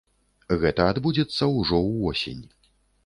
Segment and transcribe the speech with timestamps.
[0.63, 2.43] Гэта адбудзецца ўжо ўвосень.